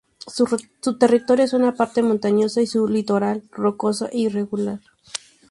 [0.81, 4.79] Su territorio es en parte montañoso y su litoral rocoso e irregular.